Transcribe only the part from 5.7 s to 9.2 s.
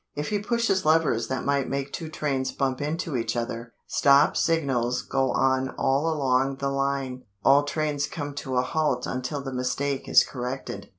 all along the line. All trains come to a halt